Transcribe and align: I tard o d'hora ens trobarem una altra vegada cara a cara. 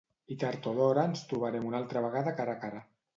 I 0.35 0.35
tard 0.43 0.69
o 0.69 0.71
d'hora 0.79 1.03
ens 1.09 1.21
trobarem 1.33 1.67
una 1.67 1.79
altra 1.83 2.03
vegada 2.07 2.33
cara 2.41 2.57
a 2.57 2.59
cara. 2.65 2.83